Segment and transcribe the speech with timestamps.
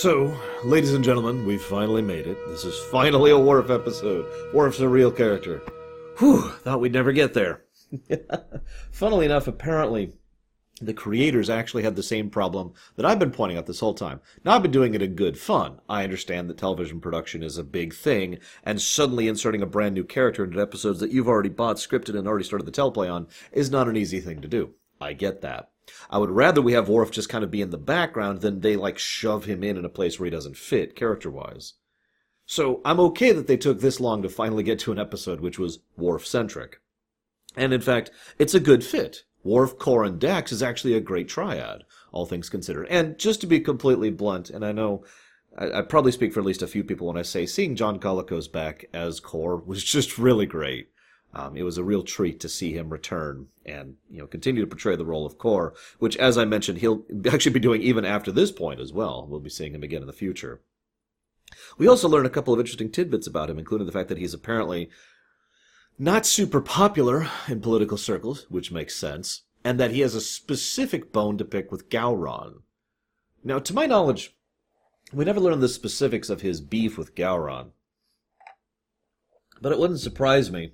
[0.00, 2.38] So, ladies and gentlemen, we've finally made it.
[2.48, 4.24] This is finally a Worf episode.
[4.54, 5.58] Worf's a real character.
[6.16, 7.64] Whew, thought we'd never get there.
[8.92, 10.14] Funnily enough, apparently,
[10.80, 14.22] the creators actually had the same problem that I've been pointing out this whole time.
[14.42, 15.80] Now, I've been doing it in good fun.
[15.86, 20.04] I understand that television production is a big thing, and suddenly inserting a brand new
[20.04, 23.70] character into episodes that you've already bought, scripted, and already started the teleplay on is
[23.70, 24.70] not an easy thing to do.
[24.98, 25.72] I get that.
[26.10, 28.76] I would rather we have Worf just kind of be in the background than they
[28.76, 31.74] like shove him in in a place where he doesn't fit character wise.
[32.46, 35.58] So I'm okay that they took this long to finally get to an episode which
[35.58, 36.80] was Worf centric.
[37.56, 39.24] And in fact, it's a good fit.
[39.42, 42.86] Worf, Kor, and Dax is actually a great triad, all things considered.
[42.90, 45.04] And just to be completely blunt, and I know
[45.56, 47.98] I, I probably speak for at least a few people when I say seeing John
[47.98, 50.90] Colicos back as Kor was just really great.
[51.32, 54.66] Um, it was a real treat to see him return and you know continue to
[54.66, 58.32] portray the role of Kor, which, as I mentioned, he'll actually be doing even after
[58.32, 59.26] this point as well.
[59.28, 60.60] We'll be seeing him again in the future.
[61.78, 64.34] We also learn a couple of interesting tidbits about him, including the fact that he's
[64.34, 64.90] apparently
[65.98, 71.12] not super popular in political circles, which makes sense, and that he has a specific
[71.12, 72.62] bone to pick with Gowron.
[73.44, 74.34] Now, to my knowledge,
[75.12, 77.70] we never learned the specifics of his beef with Gowron.
[79.60, 80.72] But it wouldn't surprise me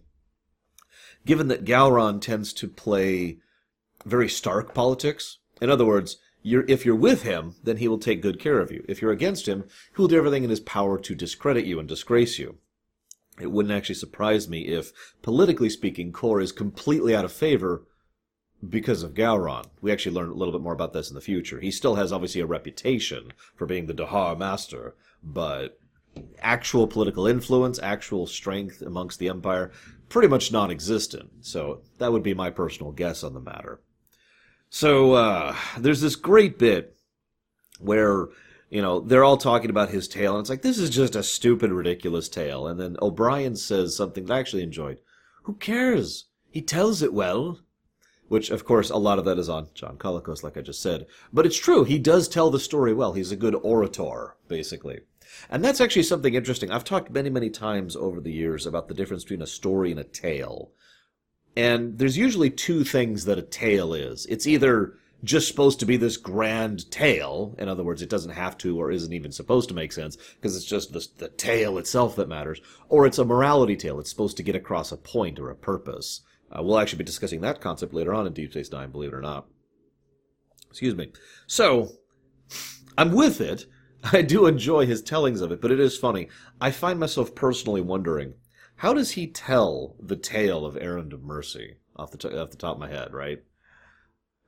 [1.26, 3.38] given that Gowron tends to play
[4.06, 5.38] very stark politics.
[5.60, 8.70] In other words, you're, if you're with him, then he will take good care of
[8.70, 8.84] you.
[8.88, 11.88] If you're against him, he will do everything in his power to discredit you and
[11.88, 12.58] disgrace you.
[13.40, 17.82] It wouldn't actually surprise me if, politically speaking, Kor is completely out of favor
[18.66, 19.66] because of Gowron.
[19.82, 21.60] We actually learn a little bit more about this in the future.
[21.60, 25.78] He still has obviously a reputation for being the Dahar master, but
[26.40, 29.72] actual political influence, actual strength amongst the Empire,
[30.08, 31.30] pretty much non existent.
[31.40, 33.80] So that would be my personal guess on the matter.
[34.70, 36.96] So uh, there's this great bit
[37.78, 38.26] where
[38.70, 41.22] you know they're all talking about his tale, and it's like this is just a
[41.22, 42.66] stupid, ridiculous tale.
[42.66, 45.00] And then O'Brien says something that I actually enjoyed.
[45.44, 46.26] Who cares?
[46.50, 47.60] He tells it well.
[48.28, 51.06] Which, of course, a lot of that is on John Colicos, like I just said.
[51.32, 51.84] But it's true.
[51.84, 53.12] He does tell the story well.
[53.12, 55.02] He's a good orator, basically.
[55.50, 56.70] And that's actually something interesting.
[56.70, 60.00] I've talked many, many times over the years about the difference between a story and
[60.00, 60.72] a tale.
[61.56, 64.26] And there's usually two things that a tale is.
[64.26, 64.94] It's either
[65.24, 67.54] just supposed to be this grand tale.
[67.58, 70.54] In other words, it doesn't have to or isn't even supposed to make sense because
[70.54, 72.60] it's just the, the tale itself that matters.
[72.88, 73.98] Or it's a morality tale.
[73.98, 76.20] It's supposed to get across a point or a purpose.
[76.50, 79.16] Uh, we'll actually be discussing that concept later on in Deep Space Nine, believe it
[79.16, 79.46] or not.
[80.70, 81.10] Excuse me.
[81.46, 81.92] So,
[82.98, 83.66] I'm with it.
[84.12, 86.28] I do enjoy his tellings of it, but it is funny.
[86.60, 88.34] I find myself personally wondering,
[88.76, 92.74] how does he tell the tale of Errand of Mercy off the, off the top
[92.74, 93.42] of my head, right?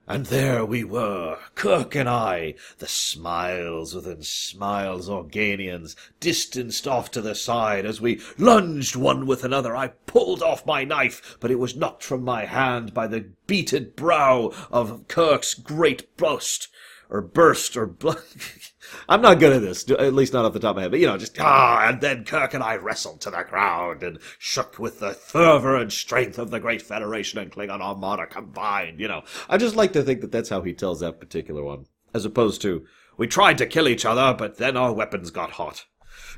[0.06, 7.20] And there we were, Kirk and I, the smiles within smiles Organians, distanced off to
[7.20, 9.76] the side as we lunged one with another.
[9.76, 13.92] I pulled off my knife, but it was knocked from my hand by the beaten
[13.96, 16.68] brow of Kirk's great bust,
[17.10, 18.12] or burst, or bl-
[19.08, 21.00] I'm not good at this, at least not off the top of my head, but
[21.00, 24.78] you know, just ah, and then Kirk and I wrestled to the ground and shook
[24.78, 29.00] with the fervor and strength of the great Federation and Klingon Armada combined.
[29.00, 31.86] You know, I just like to think that that's how he tells that particular one,
[32.14, 32.86] as opposed to
[33.16, 35.84] we tried to kill each other, but then our weapons got hot.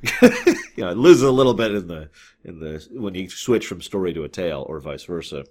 [0.22, 2.10] you know, it loses a little bit in the
[2.44, 5.44] in the when you switch from story to a tale, or vice versa.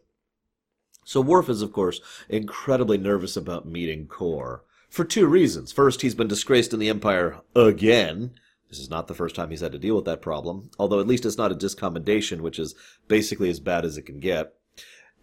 [1.06, 5.72] So Worf is, of course, incredibly nervous about meeting Kor for two reasons.
[5.72, 8.32] First, he's been disgraced in the Empire again.
[8.70, 11.08] This is not the first time he's had to deal with that problem, although at
[11.08, 12.76] least it's not a discommendation, which is
[13.08, 14.54] basically as bad as it can get.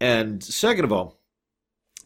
[0.00, 1.20] And second of all,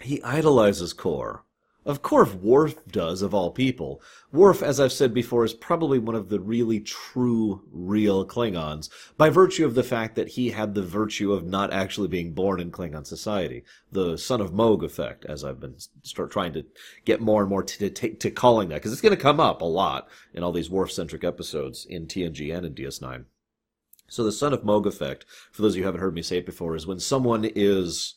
[0.00, 1.44] he idolizes Kor.
[1.86, 4.02] Of course, Worf does, of all people.
[4.32, 9.30] Worf, as I've said before, is probably one of the really true, real Klingons, by
[9.30, 12.70] virtue of the fact that he had the virtue of not actually being born in
[12.70, 13.64] Klingon society.
[13.90, 16.66] The son of Mogh effect, as I've been start trying to
[17.06, 19.62] get more and more to, to, to calling that, because it's going to come up
[19.62, 23.24] a lot in all these Worf-centric episodes in TNG and in DS9.
[24.06, 26.38] So the son of Mogh effect, for those of you who haven't heard me say
[26.38, 28.16] it before, is when someone is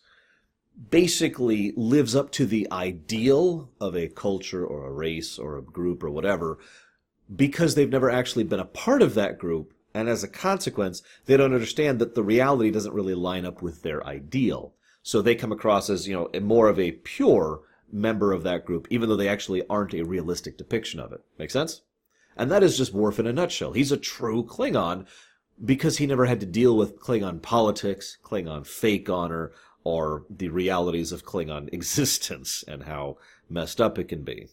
[0.90, 6.04] basically lives up to the ideal of a culture or a race or a group
[6.04, 6.58] or whatever
[7.34, 9.74] because they've never actually been a part of that group.
[9.94, 13.84] And as a consequence they don't understand that the reality doesn't really line up with
[13.84, 14.74] their ideal.
[15.04, 17.62] So they come across as you know more of a pure
[17.92, 21.22] member of that group even though they actually aren't a realistic depiction of it.
[21.38, 21.82] Make sense?
[22.36, 23.74] And that is just Worf in a nutshell.
[23.74, 25.06] He's a true Klingon
[25.64, 29.52] because he never had to deal with Klingon politics, Klingon fake honor,
[29.84, 33.18] or the realities of Klingon existence and how
[33.50, 34.48] messed up it can be.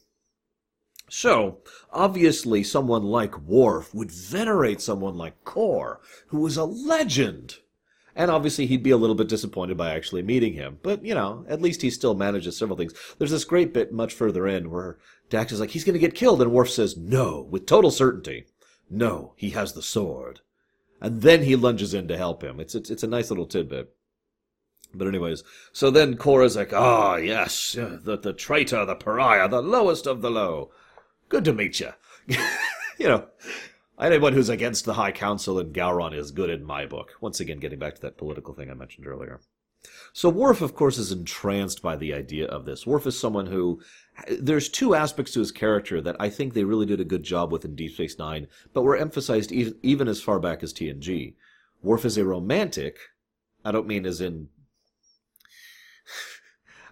[1.13, 1.59] So,
[1.93, 7.57] obviously, someone like Worf would venerate someone like Kor, who was a legend.
[8.15, 10.79] And obviously, he'd be a little bit disappointed by actually meeting him.
[10.83, 12.95] But, you know, at least he still manages several things.
[13.19, 14.99] There's this great bit much further in where
[15.31, 16.41] Dax is like, he's going to get killed.
[16.43, 18.47] And Worf says, no, with total certainty.
[18.89, 20.41] No, he has the sword.
[21.01, 22.61] And then he lunges in to help him.
[22.61, 23.93] It's, it's, it's a nice little tidbit.
[24.93, 30.07] But anyways, so then Kor's like, ah, yes, the, the traitor, the pariah, the lowest
[30.07, 30.71] of the low.
[31.29, 31.91] Good to meet you.
[32.99, 33.27] you know,
[34.01, 37.15] anyone who's against the High Council and Gowron is good in my book.
[37.21, 39.41] Once again, getting back to that political thing I mentioned earlier.
[40.13, 42.87] So Worf, of course, is entranced by the idea of this.
[42.87, 43.81] Worf is someone who
[44.29, 47.51] there's two aspects to his character that I think they really did a good job
[47.51, 51.35] with in Deep Space Nine, but were emphasized even, even as far back as TNG.
[51.83, 52.99] Worf is a romantic.
[53.65, 54.49] I don't mean as in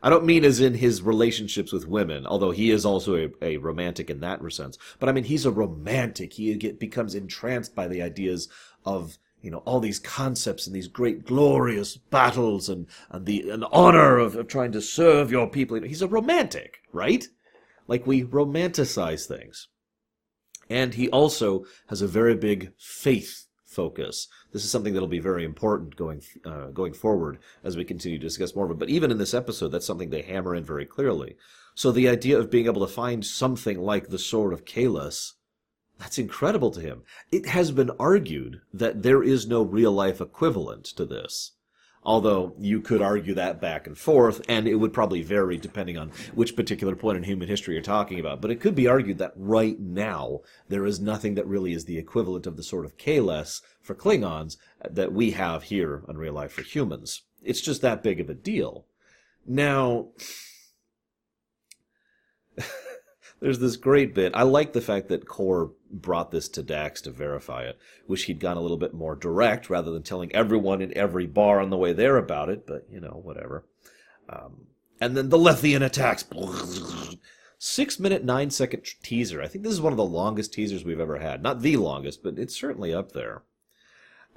[0.02, 3.56] I don't mean as in his relationships with women, although he is also a, a
[3.56, 4.78] romantic in that sense.
[4.98, 6.32] But I mean, he's a romantic.
[6.34, 8.48] He get, becomes entranced by the ideas
[8.84, 13.64] of you know all these concepts and these great glorious battles and and the and
[13.72, 15.80] honor of, of trying to serve your people.
[15.82, 17.26] He's a romantic, right?
[17.86, 19.68] Like we romanticize things.
[20.70, 23.47] And he also has a very big faith
[23.78, 24.26] focus.
[24.52, 28.26] This is something that'll be very important going uh, going forward as we continue to
[28.26, 28.78] discuss more of it.
[28.80, 31.36] But even in this episode, that's something they hammer in very clearly.
[31.76, 35.34] So the idea of being able to find something like the Sword of Kahless,
[35.96, 37.02] that's incredible to him.
[37.30, 41.52] It has been argued that there is no real life equivalent to this.
[42.04, 46.10] Although you could argue that back and forth, and it would probably vary depending on
[46.34, 48.40] which particular point in human history you're talking about.
[48.40, 51.98] But it could be argued that right now there is nothing that really is the
[51.98, 54.56] equivalent of the sword of Kahless for Klingons
[54.88, 57.22] that we have here in real life for humans.
[57.42, 58.86] It's just that big of a deal.
[59.46, 60.08] Now,
[63.40, 64.32] there's this great bit.
[64.34, 67.78] I like the fact that Kor brought this to Dax to verify it.
[68.06, 71.60] Wish he'd gone a little bit more direct rather than telling everyone in every bar
[71.60, 73.64] on the way there about it, but you know, whatever.
[74.28, 74.66] Um,
[75.00, 76.24] and then the Lethean attacks.
[77.58, 79.42] Six minute, nine second teaser.
[79.42, 81.42] I think this is one of the longest teasers we've ever had.
[81.42, 83.42] Not the longest, but it's certainly up there.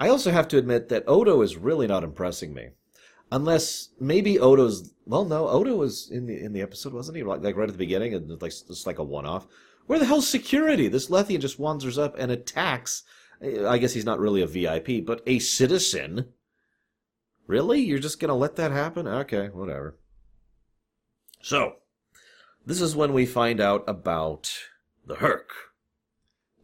[0.00, 2.70] I also have to admit that Odo is really not impressing me.
[3.32, 7.22] Unless maybe Odo's well, no, Odo was in the in the episode, wasn't he?
[7.22, 9.46] Like, like right at the beginning, and like just like a one off.
[9.86, 10.86] Where the hell's security?
[10.86, 13.04] This Lethean just wanders up and attacks.
[13.42, 16.26] I guess he's not really a VIP, but a citizen.
[17.46, 17.80] Really?
[17.80, 19.08] You're just gonna let that happen?
[19.08, 19.96] Okay, whatever.
[21.40, 21.76] So,
[22.66, 24.52] this is when we find out about
[25.06, 25.48] the Hur'q.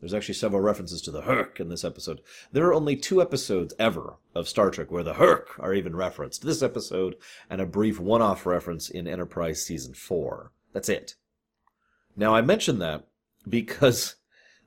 [0.00, 2.20] There's actually several references to the Hur'q in this episode.
[2.52, 6.42] There are only two episodes ever of Star Trek where the Hur'q are even referenced.
[6.42, 7.16] This episode
[7.50, 10.52] and a brief one-off reference in Enterprise Season 4.
[10.72, 11.16] That's it.
[12.16, 13.06] Now, I mention that
[13.48, 14.16] because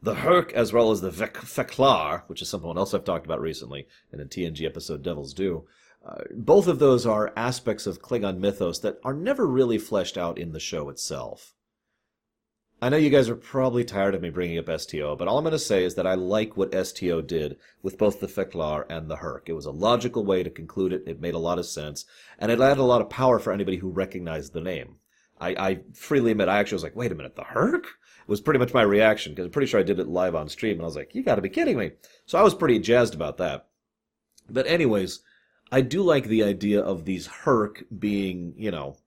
[0.02, 3.88] the Hur'q, as well as the Fek'lhar, which is someone else I've talked about recently
[4.12, 5.66] in a TNG episode, Devil's Due,
[6.06, 10.38] uh, both of those are aspects of Klingon mythos that are never really fleshed out
[10.38, 11.54] in the show itself.
[12.84, 15.44] I know you guys are probably tired of me bringing up STO, but all I'm
[15.44, 19.08] going to say is that I like what STO did with both the Fek'lhar and
[19.08, 19.44] the Hur'q.
[19.46, 21.04] It was a logical way to conclude it.
[21.06, 22.06] It made a lot of sense,
[22.40, 24.96] and it added a lot of power for anybody who recognized the name.
[25.40, 27.86] I, I freely admit, I actually was like, wait a minute, the Hur'q?
[28.26, 30.74] Was pretty much my reaction, because I'm pretty sure I did it live on stream,
[30.74, 31.92] and I was like, you gotta be kidding me.
[32.26, 33.68] So I was pretty jazzed about that.
[34.50, 35.20] But anyways,
[35.72, 38.98] I do like the idea of these Hur'q being, you know,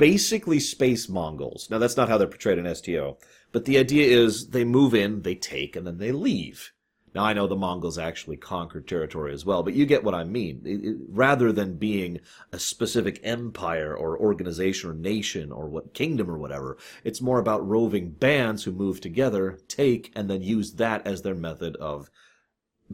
[0.00, 1.68] basically space Mongols.
[1.70, 3.18] Now, that's not how they're portrayed in STO,
[3.52, 6.72] but the idea is they move in, they take, and then they leave.
[7.14, 10.24] Now, I know the Mongols actually conquered territory as well, but you get what I
[10.24, 10.62] mean.
[10.64, 16.30] It, it, rather than being a specific empire or organization or nation or what kingdom
[16.30, 21.06] or whatever, it's more about roving bands who move together, take, and then use that
[21.06, 22.08] as their method of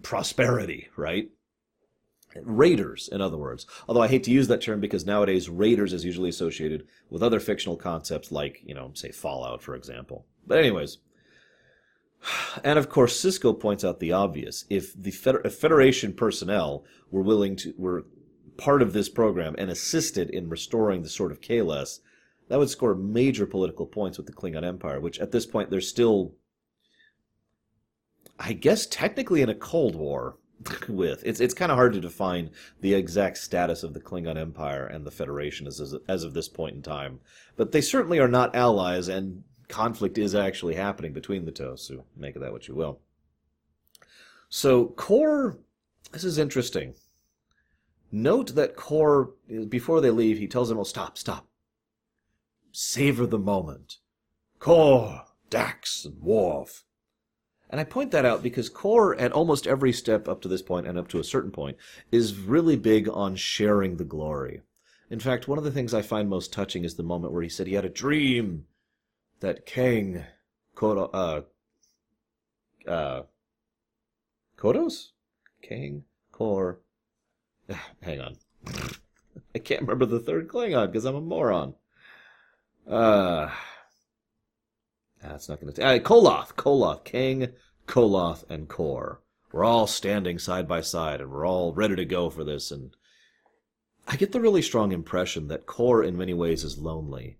[0.03, 1.31] prosperity, right?
[2.45, 3.67] Raiders, in other words.
[3.89, 7.41] Although I hate to use that term because nowadays Raiders is usually associated with other
[7.41, 10.27] fictional concepts like, you know, say Fallout, for example.
[10.47, 10.99] But anyways.
[12.65, 14.65] And of course, Sisko points out the obvious.
[14.71, 18.07] If the Feder- if Federation personnel were willing to, were
[18.57, 22.01] part of this program and assisted in restoring the Sword of Kahless,
[22.49, 25.81] that would score major political points with the Klingon Empire, which at this point they're
[25.81, 26.35] still,
[28.39, 30.39] I guess, technically in a Cold War
[30.89, 31.23] with.
[31.25, 35.05] It's it's kind of hard to define the exact status of the Klingon Empire and
[35.05, 37.21] the Federation as, as of this point in time,
[37.57, 41.77] but they certainly are not allies, and conflict is actually happening between the two.
[41.77, 43.01] So make of that what you will.
[44.49, 45.59] So Kor,
[46.13, 46.95] this is interesting.
[48.13, 49.33] Note that Kor,
[49.69, 51.47] before they leave, he tells them, "Oh, stop, stop,
[52.73, 53.99] savor the moment."
[54.59, 56.86] Kor, Dax and Worf.
[57.69, 60.87] And I point that out because Kor, at almost every step up to this point
[60.87, 61.77] and up to a certain point,
[62.13, 64.63] is really big on sharing the glory.
[65.11, 67.49] In fact, one of the things I find most touching is the moment where he
[67.49, 68.67] said he had a dream
[69.41, 70.25] that Kang,
[70.75, 73.23] Kodo, uh, uh,
[74.57, 75.11] Kodos?
[75.63, 76.81] Kang, Kor.
[78.03, 78.37] Hang on.
[79.55, 81.75] I can't remember the third Klingon because I'm a moron.
[82.89, 83.51] Uh,
[85.23, 85.85] that's not going to.
[85.85, 87.49] Uh, Koloth, Koloth, King,
[87.87, 89.21] Koloth, and Kor.
[89.53, 92.71] We're all standing side by side, and we're all ready to go for this.
[92.71, 92.95] And
[94.07, 97.39] I get the really strong impression that Kor, in many ways, is lonely.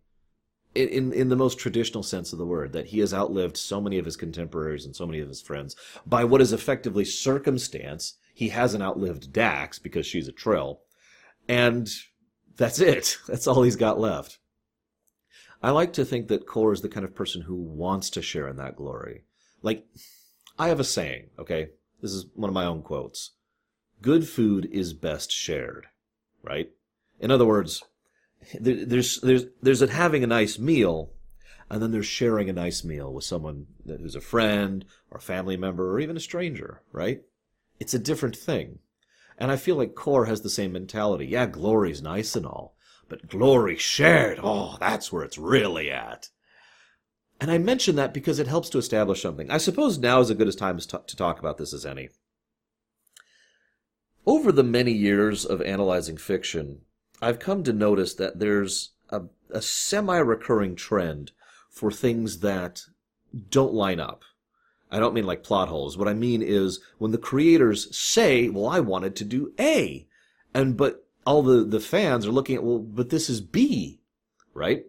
[0.75, 3.99] In, in the most traditional sense of the word, that he has outlived so many
[3.99, 8.19] of his contemporaries and so many of his friends by what is effectively circumstance.
[8.35, 10.83] He hasn't outlived Dax because she's a Trill,
[11.49, 11.89] and
[12.57, 13.17] that's it.
[13.27, 14.39] That's all he's got left.
[15.67, 18.47] I like to think that Kor is the kind of person who wants to share
[18.47, 19.25] in that glory.
[19.63, 19.85] Like,
[20.57, 21.71] I have a saying, okay?
[22.01, 23.33] This is one of my own quotes.
[24.01, 25.89] Good food is best shared,
[26.41, 26.71] right?
[27.19, 27.83] In other words,
[28.61, 31.11] there's, there's, there's having a nice meal,
[31.69, 35.57] and then there's sharing a nice meal with someone who's a friend, or a family
[35.57, 37.23] member, or even a stranger, right?
[37.81, 38.79] It's a different thing.
[39.37, 41.27] And I feel like Kor has the same mentality.
[41.27, 42.76] Yeah, glory's nice and all,
[43.09, 46.29] but glory shared, oh, that's where it's really at.
[47.41, 49.51] And I mention that because it helps to establish something.
[49.51, 52.09] I suppose now is as good a time to talk about this as any.
[54.25, 56.81] Over the many years of analyzing fiction,
[57.23, 61.33] I've come to notice that there's a, a semi recurring trend
[61.71, 62.83] for things that
[63.51, 64.25] don't line up.
[64.91, 65.99] I don't mean like plot holes.
[65.99, 70.07] What I mean is when the creators say, well, I wanted to do A,
[70.55, 74.01] and but all the, the fans are looking at, well, but this is B,
[74.55, 74.85] right?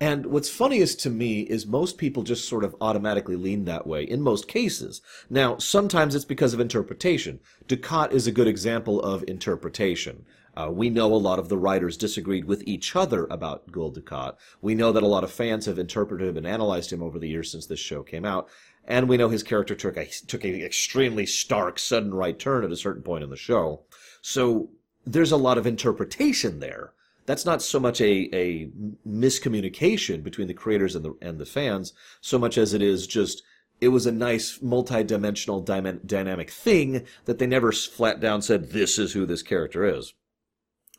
[0.00, 4.04] And what's funniest to me is most people just sort of automatically lean that way
[4.04, 5.00] in most cases.
[5.28, 7.40] Now, sometimes it's because of interpretation.
[7.66, 10.24] Dukat is a good example of interpretation.
[10.56, 14.36] Uh, we know a lot of the writers disagreed with each other about Gul Dukat.
[14.60, 17.50] We know that a lot of fans have interpreted and analyzed him over the years
[17.50, 18.48] since this show came out.
[18.84, 22.72] And we know his character took a, took an extremely stark, sudden right turn at
[22.72, 23.82] a certain point in the show.
[24.22, 24.70] So
[25.12, 26.92] there's a lot of interpretation there.
[27.26, 28.70] That's not so much a, a
[29.06, 33.42] miscommunication between the creators and the and the fans, so much as it is just
[33.80, 38.98] it was a nice multi-dimensional dy- dynamic thing that they never flat down said this
[38.98, 40.14] is who this character is.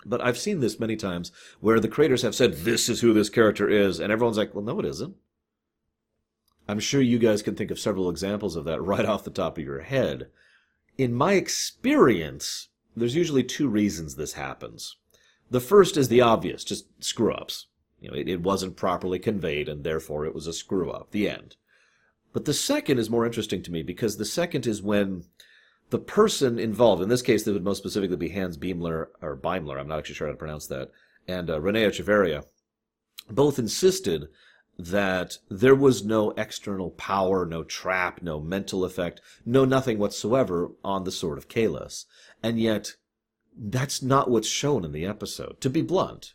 [0.06, 3.30] But I've seen this many times where the creators have said this is who this
[3.30, 5.16] character is, and everyone's like, well, no, it isn't.
[6.70, 9.58] I'm sure you guys can think of several examples of that right off the top
[9.58, 10.30] of your head.
[10.98, 14.98] In my experience, there's usually two reasons this happens.
[15.50, 17.68] The first is the obvious, just screw ups.
[18.00, 21.12] You know, it, it wasn't properly conveyed, and therefore it was a screw up.
[21.12, 21.56] The end.
[22.32, 25.24] But the second is more interesting to me because the second is when
[25.90, 29.80] the person involved, in this case, that would most specifically be Hans Beimler, or Beimler,
[29.80, 30.92] I'm not actually sure how to pronounce that,
[31.28, 32.46] and uh, Rene Echevarria,
[33.30, 34.28] both insisted
[34.80, 41.04] that there was no external power, no trap, no mental effect, no nothing whatsoever on
[41.04, 42.06] the sword of Kahless.
[42.42, 42.94] And yet,
[43.58, 46.34] that's not what's shown in the episode, to be blunt.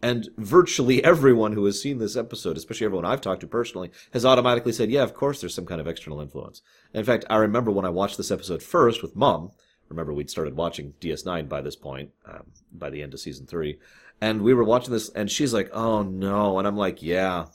[0.00, 4.24] And virtually everyone who has seen this episode, especially everyone I've talked to personally, has
[4.24, 6.62] automatically said, yeah, of course there's some kind of external influence.
[6.94, 9.50] In fact, I remember when I watched this episode first with mom,
[9.88, 13.78] remember we'd started watching DS9 by this point, um, by the end of season three,
[14.20, 17.46] and we were watching this, and she's like, oh no, and I'm like, yeah,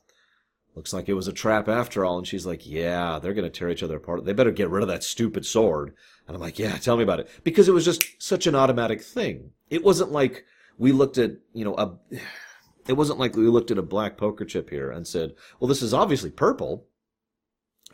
[0.77, 2.19] looks like it was a trap after all.
[2.19, 4.23] And she's like, yeah, they're going to tear each other apart.
[4.23, 5.95] They better get rid of that stupid sword.
[6.27, 7.29] And I'm like, yeah, tell me about it.
[7.43, 9.51] Because it was just such an automatic thing.
[9.69, 10.45] It wasn't like
[10.77, 11.97] we looked at, you know, a,
[12.87, 15.81] it wasn't like we looked at a black poker chip here and said, well, this
[15.81, 16.85] is obviously purple.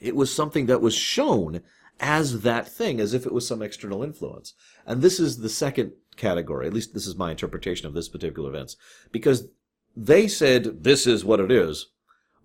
[0.01, 1.61] It was something that was shown
[2.01, 4.55] as that thing, as if it was some external influence.
[4.85, 6.67] And this is the second category.
[6.67, 8.75] At least this is my interpretation of this particular events.
[9.11, 9.47] Because
[9.95, 11.87] they said, this is what it is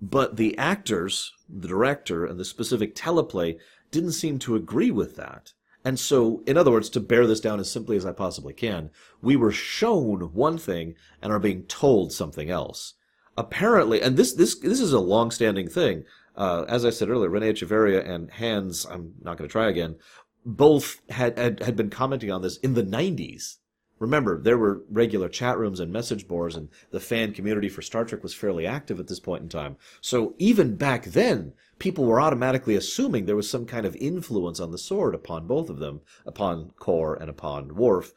[0.01, 3.59] but the actors, the director, and the specific teleplay
[3.91, 5.53] didn't seem to agree with that.
[5.85, 8.91] And so, in other words, to bear this down as simply as I possibly can,
[9.23, 12.95] we were shown one thing and are being told something else.
[13.37, 16.05] Apparently, and this this this is a long-standing thing.
[16.37, 19.97] Uh, as I said earlier, Rene Echevarria and Hans, I'm not going to try again,
[20.45, 23.57] both had, had had been commenting on this in the 90s.
[23.99, 28.05] Remember, there were regular chat rooms and message boards, and the fan community for Star
[28.05, 29.77] Trek was fairly active at this point in time.
[30.01, 34.71] So even back then, people were automatically assuming there was some kind of influence on
[34.71, 38.13] the sword upon both of them, upon Kor and upon Worf.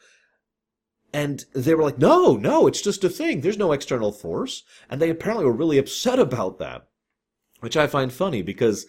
[1.13, 3.41] And they were like, no, no, it's just a thing.
[3.41, 4.63] There's no external force.
[4.89, 6.87] And they apparently were really upset about that.
[7.61, 8.85] which I find funny because,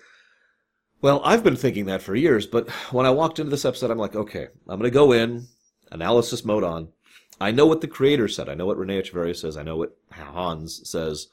[1.00, 3.98] well, I've been thinking that for years, but when I walked into this episode, I'm
[3.98, 5.46] like, okay, I'm going to go in,
[5.92, 6.88] analysis mode on.
[7.40, 8.48] I know what the creator said.
[8.48, 9.56] I know what René Echevarria says.
[9.56, 11.28] I know what Hans says.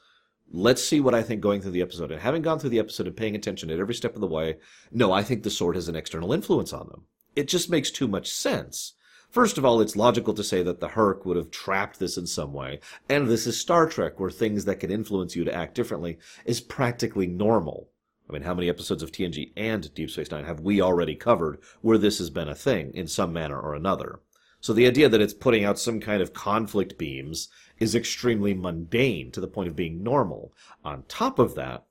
[0.52, 2.10] Let's see what I think going through the episode.
[2.10, 4.56] And having gone through the episode and paying attention at every step of the way,
[4.90, 7.04] no, I think the sword has an external influence on them.
[7.36, 8.94] It just makes too much sense.
[9.30, 12.26] First of all, it's logical to say that the Hur'q would have trapped this in
[12.26, 15.76] some way, and this is Star Trek, where things that can influence you to act
[15.76, 17.88] differently is practically normal.
[18.28, 21.60] I mean, how many episodes of TNG and Deep Space Nine have we already covered
[21.80, 24.18] where this has been a thing in some manner or another?
[24.60, 27.48] So the idea that it's putting out some kind of conflict beams
[27.78, 30.52] is extremely mundane to the point of being normal.
[30.84, 31.84] On top of that,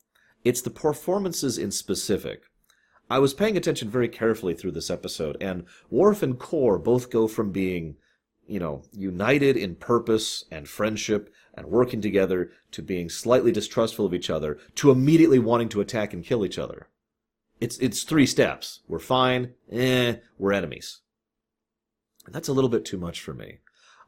[0.43, 2.43] it's the performances in specific.
[3.09, 7.27] I was paying attention very carefully through this episode, and Worf and Kor both go
[7.27, 7.95] from being,
[8.47, 14.13] you know, united in purpose and friendship and working together to being slightly distrustful of
[14.13, 16.87] each other to immediately wanting to attack and kill each other.
[17.59, 18.81] It's it's three steps.
[18.87, 21.01] We're fine, eh, we're enemies.
[22.31, 23.59] That's a little bit too much for me.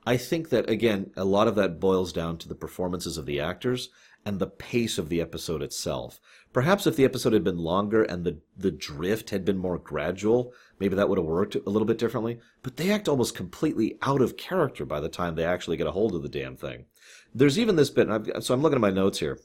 [0.05, 3.39] I think that again, a lot of that boils down to the performances of the
[3.39, 3.89] actors
[4.25, 6.19] and the pace of the episode itself.
[6.53, 10.53] Perhaps if the episode had been longer and the, the drift had been more gradual,
[10.79, 12.39] maybe that would have worked a little bit differently.
[12.61, 15.91] But they act almost completely out of character by the time they actually get a
[15.91, 16.85] hold of the damn thing.
[17.33, 18.07] There's even this bit,
[18.43, 19.39] so I'm looking at my notes here.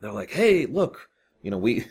[0.00, 1.10] They're like, hey, look,
[1.42, 1.86] you know, we,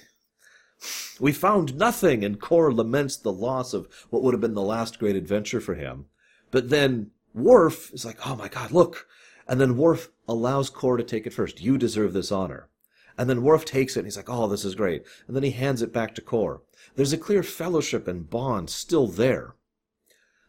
[1.19, 4.99] we found nothing, and Kor laments the loss of what would have been the last
[4.99, 6.05] great adventure for him.
[6.51, 9.07] But then Worf is like, oh my god, look.
[9.47, 11.61] And then Worf allows Kor to take it first.
[11.61, 12.69] You deserve this honor.
[13.17, 15.03] And then Worf takes it and he's like, oh, this is great.
[15.27, 16.61] And then he hands it back to Kor.
[16.95, 19.55] There's a clear fellowship and bond still there.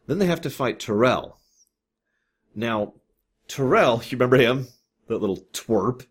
[0.07, 1.35] Then they have to fight T'Rell.
[2.55, 2.95] Now,
[3.49, 4.69] T'Rell, you remember him?
[5.09, 6.07] That little twerp.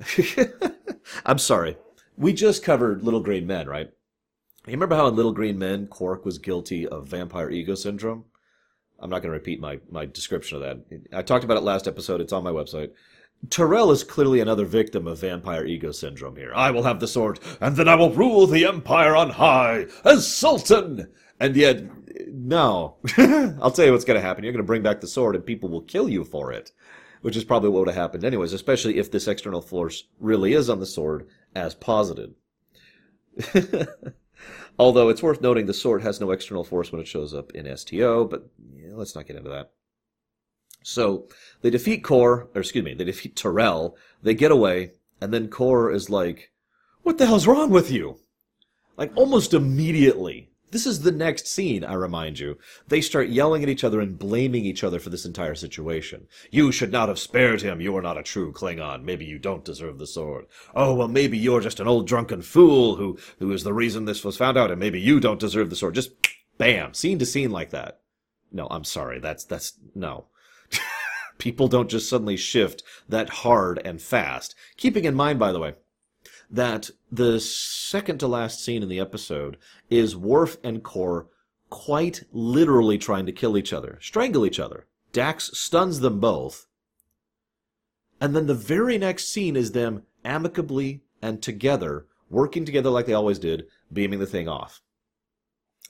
[1.26, 1.76] I'm sorry.
[2.20, 3.88] We just covered Little Green Men, right?
[4.66, 8.26] You remember how in Little Green Men, Quark was guilty of vampire ego syndrome?
[8.98, 11.00] I'm not going to repeat my, my description of that.
[11.14, 12.20] I talked about it last episode.
[12.20, 12.90] It's on my website.
[13.48, 16.52] T'Rell is clearly another victim of vampire ego syndrome here.
[16.54, 20.30] I will have the sword, and then I will rule the empire on high as
[20.30, 21.10] Sultan.
[21.40, 21.84] And yet,
[22.28, 22.96] no.
[23.16, 24.44] I'll tell you what's going to happen.
[24.44, 26.70] You're going to bring back the sword, and people will kill you for it,
[27.22, 30.68] which is probably what would have happened anyways, especially if this external force really is
[30.68, 32.34] on the sword as posited.
[34.78, 37.76] Although it's worth noting the sort has no external force when it shows up in
[37.76, 39.72] STO, but yeah, let's not get into that.
[40.82, 41.28] So
[41.60, 45.90] they defeat Kor, or excuse me, they defeat T'Rell, they get away, and then Kor
[45.90, 46.52] is like,
[47.02, 48.18] What the hell's wrong with you?
[48.96, 50.49] Like almost immediately.
[50.70, 52.56] This is the next scene, I remind you.
[52.86, 56.28] They start yelling at each other and blaming each other for this entire situation.
[56.50, 57.80] You should not have spared him.
[57.80, 59.02] You are not a true Klingon.
[59.02, 60.46] Maybe you don't deserve the sword.
[60.74, 64.24] Oh, well, maybe you're just an old drunken fool who, who is the reason this
[64.24, 65.96] was found out, and maybe you don't deserve the sword.
[65.96, 66.12] Just
[66.56, 68.00] bam, scene to scene like that.
[68.52, 69.18] No, I'm sorry.
[69.18, 70.26] That's, that's, no.
[71.38, 74.54] People don't just suddenly shift that hard and fast.
[74.76, 75.74] Keeping in mind, by the way,
[76.50, 79.56] that the second to last scene in the episode
[79.88, 81.28] is Worf and Kor
[81.68, 84.86] quite literally trying to kill each other, strangle each other.
[85.12, 86.66] Dax stuns them both.
[88.20, 93.14] And then the very next scene is them amicably and together, working together like they
[93.14, 94.82] always did, beaming the thing off.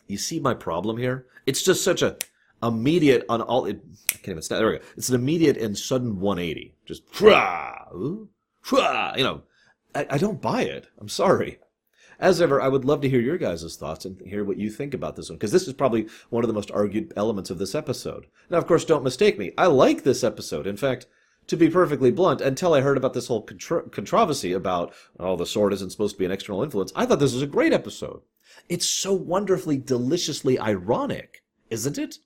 [0.06, 1.26] You see my problem here?
[1.46, 2.16] It's just such a
[2.62, 4.84] immediate on all it, I can't even there we go.
[4.96, 6.74] It's an immediate and sudden 180.
[6.84, 7.02] Just
[9.16, 9.42] you know,
[9.94, 10.88] I, I don't buy it.
[10.98, 11.58] I'm sorry.
[12.18, 14.92] As ever, I would love to hear your guys' thoughts and hear what you think
[14.92, 17.74] about this one, because this is probably one of the most argued elements of this
[17.74, 18.26] episode.
[18.50, 19.52] Now, of course, don't mistake me.
[19.56, 20.66] I like this episode.
[20.66, 21.06] In fact,
[21.46, 25.46] to be perfectly blunt, until I heard about this whole contra- controversy about, oh, the
[25.46, 28.20] sword isn't supposed to be an external influence, I thought this was a great episode.
[28.68, 32.18] It's so wonderfully, deliciously ironic, isn't it?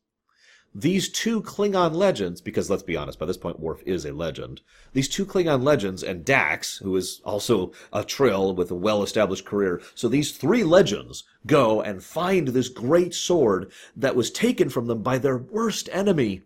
[0.75, 4.61] These two Klingon legends, because let's be honest, by this point Worf is a legend,
[4.93, 9.81] these two Klingon legends and Dax, who is also a Trill with a well-established career,
[9.95, 15.03] so these three legends go and find this great sword that was taken from them
[15.03, 16.43] by their worst enemy.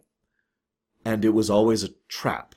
[1.04, 2.54] And it was always a trap.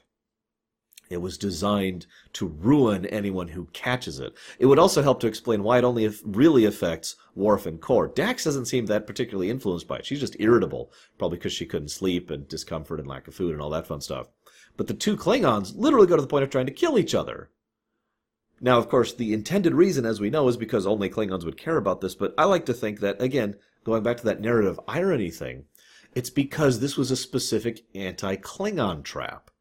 [1.11, 4.33] It was designed to ruin anyone who catches it.
[4.59, 8.07] It would also help to explain why it only really affects Worf and Kor.
[8.07, 10.05] Dax doesn't seem that particularly influenced by it.
[10.05, 13.61] She's just irritable, probably because she couldn't sleep and discomfort and lack of food and
[13.61, 14.27] all that fun stuff.
[14.77, 17.49] But the two Klingons literally go to the point of trying to kill each other.
[18.61, 21.75] Now, of course, the intended reason, as we know, is because only Klingons would care
[21.75, 25.29] about this, but I like to think that, again, going back to that narrative irony
[25.29, 25.65] thing,
[26.15, 29.51] it's because this was a specific anti Klingon trap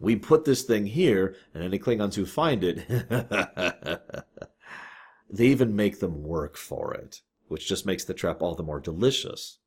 [0.00, 2.84] we put this thing here, and any Klingons who find it,
[5.32, 8.80] They even make them work for it, which just makes the trap all the more
[8.80, 9.58] delicious.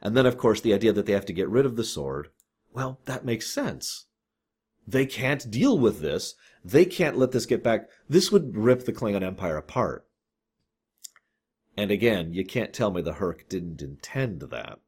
[0.00, 2.28] And then, of course, the idea that they have to get rid of the sword,
[2.72, 4.06] well, that makes sense.
[4.86, 6.34] They can't deal with this.
[6.64, 7.88] They can't let this get back.
[8.08, 10.06] This would rip the Klingon Empire apart.
[11.76, 14.78] And again, you can't tell me the Hur'q didn't intend that.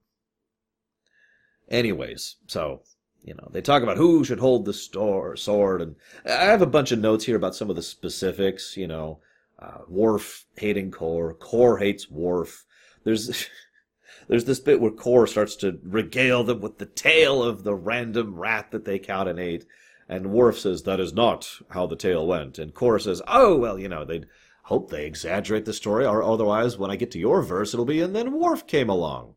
[1.69, 2.83] Anyways, so
[3.25, 6.67] you know, they talk about who should hold the store, sword, and I have a
[6.67, 8.77] bunch of notes here about some of the specifics.
[8.77, 9.21] You know,
[9.59, 12.65] uh, Worf hating Core, Kor hates Worf.
[13.05, 13.49] There's
[14.29, 18.35] there's this bit where Kor starts to regale them with the tale of the random
[18.35, 19.67] rat that they caught and ate,
[20.09, 23.79] and Worf says that is not how the tale went, and Kor says, oh well,
[23.79, 24.27] you know, they'd
[24.65, 28.01] hope they exaggerate the story, or otherwise, when I get to your verse, it'll be
[28.01, 29.37] and then Worf came along.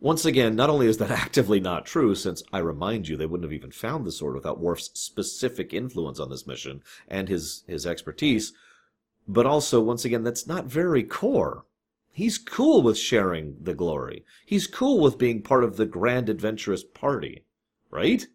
[0.00, 3.44] Once again, not only is that actively not true, since I remind you they wouldn't
[3.44, 7.86] have even found the sword without Worf's specific influence on this mission and his, his
[7.86, 8.52] expertise,
[9.26, 11.64] but also, once again, that's not very Kor.
[12.12, 14.24] He's cool with sharing the glory.
[14.46, 17.44] He's cool with being part of the grand adventurous party.
[17.90, 18.26] Right?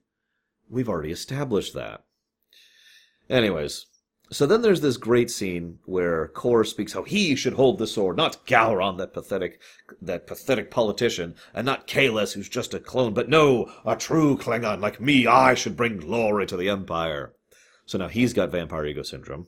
[0.70, 2.04] We've already established that.
[3.30, 3.88] Anyways,
[4.34, 8.18] so then there's this great scene where Kor speaks how he should hold the sword,
[8.18, 9.62] not Gowron, that pathetic,
[10.02, 14.82] that pathetic politician, and not Kahless, who's just a clone, but no, a true Klingon
[14.82, 15.28] like me.
[15.28, 17.34] I should bring glory to the Empire.
[17.86, 19.48] So now he's got vampire ego syndrome.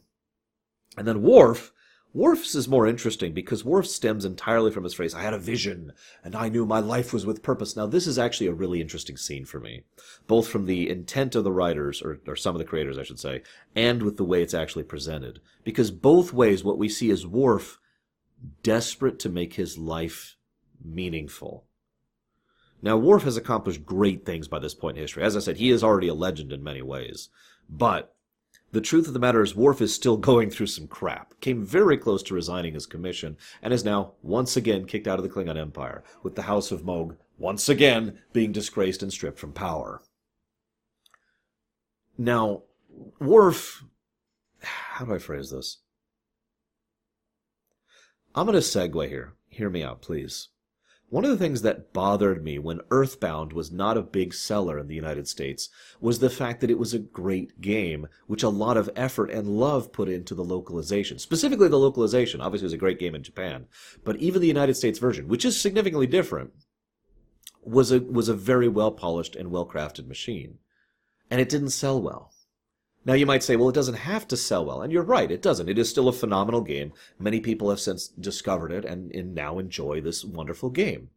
[0.98, 1.74] And then Worf
[2.15, 5.91] Worf's is more interesting because Worf stems entirely from his phrase, I had a vision,
[6.23, 7.75] and I knew my life was with purpose.
[7.75, 9.84] Now, this is actually a really interesting scene for me,
[10.25, 13.19] both from the intent of the writers, or, or some of the creators, I should
[13.19, 13.41] say,
[13.75, 15.41] and with the way it's actually presented.
[15.65, 17.80] Because both ways, what we see is Worf
[18.63, 20.38] desperate to make his life
[20.82, 21.65] meaningful.
[22.82, 25.23] Now, Worf has accomplished great things by this point in history.
[25.23, 27.28] As I said, he is already a legend in many ways.
[27.69, 28.14] But
[28.76, 31.98] the truth of the matter is, Worf is still going through some crap, came very
[31.98, 35.58] close to resigning his commission, and is now once again kicked out of the Klingon
[35.58, 40.02] Empire, with the House of Mogh once again being disgraced and stripped from power.
[42.18, 42.64] Now,
[43.20, 43.84] Worf.
[44.62, 45.78] How do I phrase this?
[48.34, 49.36] I'm going to segue here.
[49.48, 50.50] Hear me out, please.
[51.10, 54.88] One of the things that bothered me when Earthbound was not a big seller in
[54.88, 55.70] the United States
[56.02, 59.48] was the fact that it was a great game, which a lot of effort and
[59.48, 61.20] love put into the localization.
[61.20, 62.41] Specifically, the localization.
[62.41, 63.68] Obviously, it was a great game in Japan,
[64.04, 66.52] but even the United States version, which is significantly different,
[67.62, 70.58] was a was a very well polished and well crafted machine,
[71.30, 72.32] and it didn't sell well.
[73.06, 75.44] Now you might say, well, it doesn't have to sell well, and you're right, it
[75.44, 75.70] doesn't.
[75.70, 76.91] It is still a phenomenal game.
[77.20, 81.10] Many people have since discovered it and, and now enjoy this wonderful game.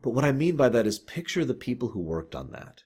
[0.00, 2.84] But what I mean by that is picture the people who worked on that.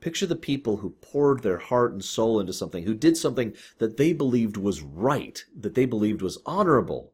[0.00, 3.96] Picture the people who poured their heart and soul into something, who did something that
[3.96, 7.12] they believed was right, that they believed was honorable.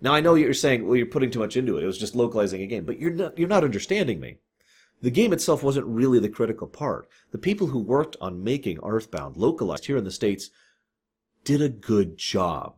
[0.00, 1.84] Now I know you're saying, well, you're putting too much into it.
[1.84, 4.38] It was just localizing a game, but you're not, you're not understanding me.
[5.02, 7.08] The game itself wasn't really the critical part.
[7.30, 10.50] The people who worked on making Earthbound localized here in the States
[11.44, 12.74] did a good job.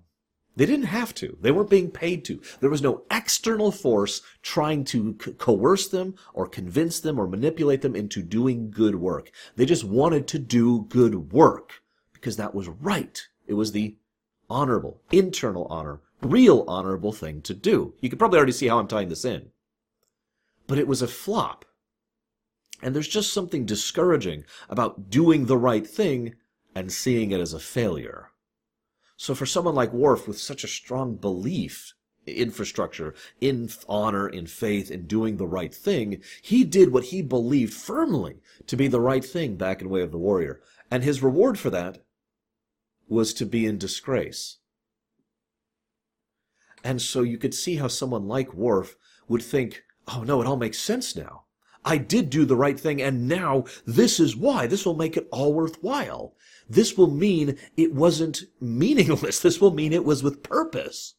[0.57, 1.39] They didn't have to.
[1.41, 2.43] They weren't being paid to.
[2.59, 7.81] There was no external force trying to co- coerce them or convince them or manipulate
[7.83, 9.31] them into doing good work.
[9.55, 13.25] They just wanted to do good work because that was right.
[13.47, 13.97] It was the
[14.51, 17.95] honorable, internal honor, real honorable thing to do.
[18.01, 19.51] You can probably already see how I'm tying this in.
[20.67, 21.65] But it was a flop.
[22.83, 26.35] And there's just something discouraging about doing the right thing
[26.75, 28.31] and seeing it as a failure.
[29.17, 31.95] So for someone like Worf with such a strong belief
[32.27, 37.73] infrastructure, in honor, in faith, in doing the right thing, he did what he believed
[37.73, 40.61] firmly to be the right thing back in Way of the Warrior.
[40.91, 42.05] And his reward for that
[43.09, 44.59] was to be in disgrace.
[46.85, 50.57] And so you could see how someone like Worf would think, oh no, it all
[50.57, 51.45] makes sense now.
[51.89, 54.67] I did do the right thing, and now this is why.
[54.67, 56.35] This will make it all worthwhile.
[56.69, 59.41] This will mean it wasn't meaningless.
[59.43, 61.15] This will mean it was with purpose.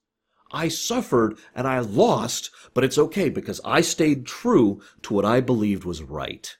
[0.51, 5.41] I suffered and I lost, but it's okay because I stayed true to what I
[5.41, 6.55] believed was right.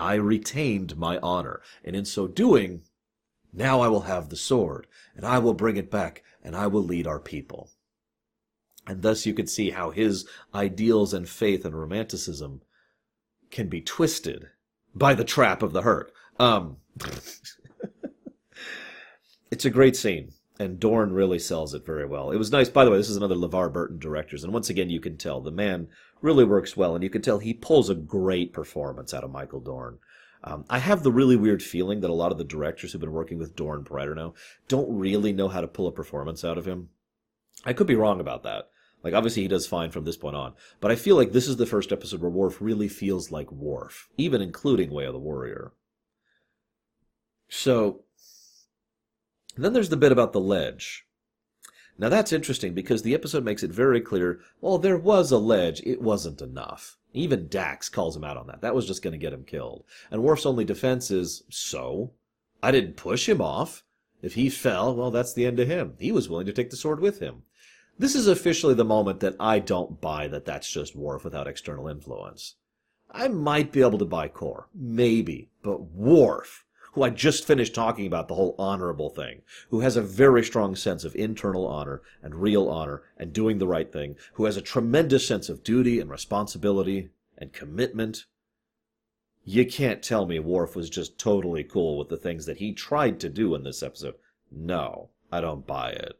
[0.00, 2.82] I retained my honor, and in so doing,
[3.52, 6.82] now I will have the sword, and I will bring it back, and I will
[6.82, 7.70] lead our people.
[8.84, 12.62] And thus you could see how his ideals and faith and romanticism
[13.54, 14.48] can be twisted
[14.94, 16.10] by the trap of the Hur'q.
[16.38, 16.78] Um,
[19.50, 22.32] it's a great scene, and Dorn really sells it very well.
[22.32, 24.90] It was nice, by the way, this is another LeVar Burton directors, and once again
[24.90, 25.86] you can tell the man
[26.20, 29.60] really works well, and you can tell he pulls a great performance out of Michael
[29.60, 29.98] Dorn.
[30.42, 33.12] Um, I have the really weird feeling that a lot of the directors who've been
[33.12, 34.34] working with Dorn Brighter now
[34.66, 36.88] don't really know how to pull a performance out of him.
[37.64, 38.68] I could be wrong about that.
[39.04, 40.54] Like, obviously, he does fine from this point on.
[40.80, 44.08] But I feel like this is the first episode where Worf really feels like Worf,
[44.16, 45.72] even including Way of the Warrior.
[47.50, 48.00] So,
[49.56, 51.06] then there's the bit about the ledge.
[51.98, 55.80] Now, that's interesting because the episode makes it very clear well, there was a ledge,
[55.84, 56.96] it wasn't enough.
[57.12, 58.62] Even Dax calls him out on that.
[58.62, 59.84] That was just going to get him killed.
[60.10, 62.12] And Worf's only defense is, so?
[62.62, 63.84] I didn't push him off.
[64.22, 65.94] If he fell, well, that's the end of him.
[65.98, 67.42] He was willing to take the sword with him.
[67.96, 71.86] This is officially the moment that I don't buy that that's just Worf without external
[71.86, 72.56] influence.
[73.10, 78.06] I might be able to buy Kor, maybe, but Worf, who I just finished talking
[78.06, 82.34] about the whole honorable thing, who has a very strong sense of internal honor and
[82.34, 86.10] real honor and doing the right thing, who has a tremendous sense of duty and
[86.10, 88.24] responsibility and commitment.
[89.44, 93.20] You can't tell me Worf was just totally cool with the things that he tried
[93.20, 94.14] to do in this episode.
[94.50, 96.18] No, I don't buy it.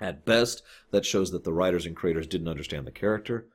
[0.00, 3.48] At best, that shows that the writers and creators didn't understand the character.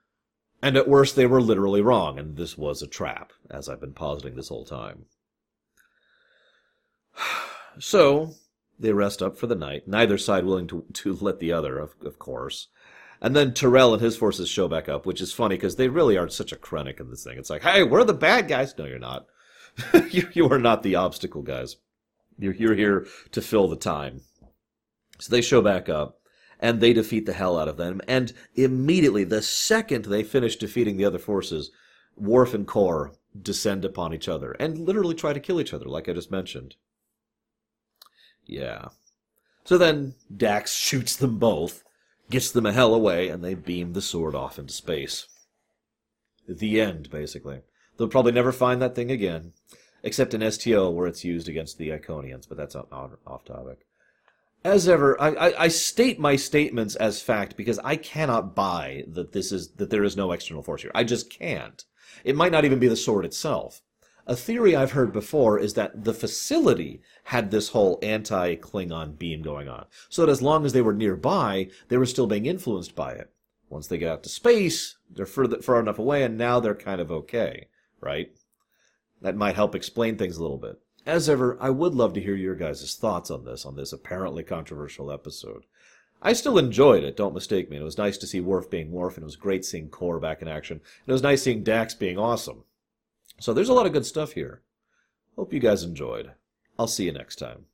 [0.61, 3.93] And at worst, they were literally wrong, and this was a trap, as I've been
[3.93, 5.05] positing this whole time.
[7.79, 8.35] So,
[8.79, 11.95] they rest up for the night, neither side willing to, to let the other, of,
[12.05, 12.67] of course.
[13.19, 16.15] And then T'Rell and his forces show back up, which is funny because they really
[16.15, 17.39] aren't such a chronic in this thing.
[17.39, 18.77] It's like, hey, we're the bad guys.
[18.77, 19.25] No, you're not.
[20.11, 21.77] you, you are not the obstacle guys.
[22.37, 24.21] You're, you're here to fill the time.
[25.19, 26.19] So they show back up
[26.63, 27.99] and they defeat the hell out of them.
[28.07, 31.71] And immediately, the second they finish defeating the other forces,
[32.15, 36.07] Worf and Kor descend upon each other and literally try to kill each other, like
[36.07, 36.75] I just mentioned.
[38.45, 38.87] Yeah.
[39.65, 41.83] So then Dax shoots them both,
[42.29, 45.27] gets them a hell away, and they beam the sword off into space.
[46.47, 47.59] The end, basically.
[47.97, 49.51] They'll probably never find that thing again,
[50.01, 53.85] except in STO where it's used against the Iconians, but that's off topic
[54.63, 59.31] as ever, I, I, I, state my statements as fact because I cannot buy that
[59.31, 60.91] this is that there is no external force here.
[60.95, 61.83] I just can't.
[62.23, 63.81] It might not even be the sword itself.
[64.25, 69.67] A theory I've heard before is that the facility had this whole anti-Klingon beam going
[69.67, 73.11] on, so that as long as they were nearby, they were still being influenced by
[73.11, 73.31] it.
[73.69, 77.01] Once they get out to space, they're further, far enough away, and now they're kind
[77.01, 77.67] of okay,
[77.99, 78.31] right?
[79.21, 80.79] That might help explain things a little bit.
[81.05, 84.43] As ever, I would love to hear your guys' thoughts on this, on this apparently
[84.43, 85.65] controversial episode.
[86.21, 87.75] I still enjoyed it, don't mistake me.
[87.77, 90.41] It was nice to see Worf being Worf, and it was great seeing Kor back
[90.41, 90.77] in action.
[90.77, 92.63] And it was nice seeing Dax being awesome.
[93.39, 94.61] So there's a lot of good stuff here.
[95.35, 96.31] Hope you guys enjoyed.
[96.79, 97.65] I'll see you next time.